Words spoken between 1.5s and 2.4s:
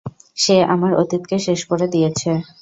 করে দিয়েছে।